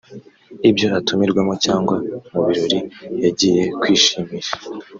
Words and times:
ibyo 0.69 0.87
atumirwamo 0.99 1.53
cyangwa 1.65 1.95
mu 2.31 2.41
birori 2.47 2.79
yagiye 3.23 3.63
kwishimisha 3.79 4.53